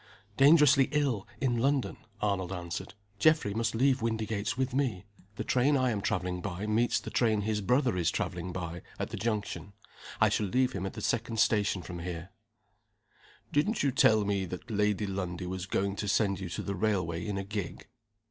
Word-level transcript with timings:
"Dangerously 0.35 0.89
ill, 0.93 1.27
in 1.39 1.59
London," 1.59 1.97
Arnold 2.21 2.51
answered. 2.51 2.95
"Geoffrey 3.19 3.53
must 3.53 3.75
leave 3.75 4.01
Windygates 4.01 4.57
with 4.57 4.73
me. 4.73 5.05
The 5.35 5.43
train 5.43 5.77
I 5.77 5.91
am 5.91 6.01
traveling 6.01 6.41
by 6.41 6.65
meets 6.65 6.99
the 6.99 7.11
train 7.11 7.41
his 7.41 7.61
brother 7.61 7.95
is 7.95 8.09
traveling 8.09 8.51
by, 8.51 8.81
at 8.97 9.11
the 9.11 9.15
junction. 9.17 9.73
I 10.19 10.29
shall 10.29 10.47
leave 10.47 10.71
him 10.73 10.87
at 10.87 10.93
the 10.93 11.01
second 11.01 11.37
station 11.37 11.83
from 11.83 11.99
here." 11.99 12.31
"Didn't 13.53 13.83
you 13.83 13.91
tell 13.91 14.25
me 14.25 14.45
that 14.45 14.71
Lady 14.71 15.05
Lundie 15.05 15.45
was 15.45 15.67
going 15.67 15.95
to 15.97 16.07
send 16.07 16.39
you 16.39 16.49
to 16.49 16.63
the 16.63 16.73
railway 16.73 17.23
in 17.23 17.37
a 17.37 17.43
gig?" 17.43 17.87